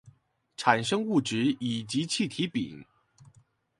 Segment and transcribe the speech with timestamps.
[0.57, 2.83] 產生物質乙及氣體丙